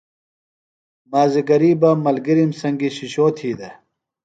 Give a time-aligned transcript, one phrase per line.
[1.11, 3.75] مازِگری بہ ملگِرِم سنگیۡ شِشو تھی دےۡ۔